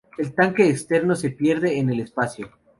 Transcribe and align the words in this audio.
El 0.17 0.33
tanque 0.33 0.67
externo 0.67 1.13
se 1.15 1.29
pierde 1.29 1.77
en 1.77 1.91
el 1.91 1.99
espacio. 1.99 2.49